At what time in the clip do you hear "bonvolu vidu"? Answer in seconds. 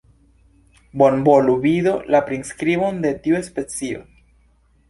1.01-1.93